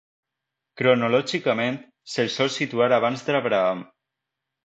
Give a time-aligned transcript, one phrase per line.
[0.79, 1.77] Cronològicament,
[2.15, 3.87] se'l sol situar abans d'Abraham.